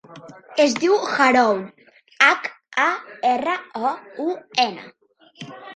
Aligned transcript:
Es 0.63 0.71
diu 0.83 0.95
Haroun: 1.17 1.61
hac, 2.29 2.51
a, 2.87 2.89
erra, 3.37 3.57
o, 3.93 3.97
u, 4.29 4.31
ena. 4.71 4.93